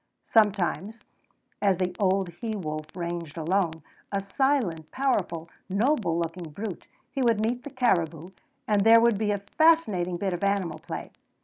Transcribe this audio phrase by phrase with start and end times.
[0.25, 1.03] Sometimes
[1.61, 7.39] as the old he wolf ranged alone, a silent, powerful, noble looking brute, he would
[7.45, 8.29] meet the caribou,
[8.67, 11.11] and there would be a fascinating bit of animal play.